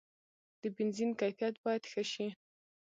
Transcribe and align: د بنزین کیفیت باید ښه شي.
د 0.61 0.63
بنزین 0.75 1.11
کیفیت 1.19 1.55
باید 1.63 1.83
ښه 1.91 2.03
شي. 2.11 2.27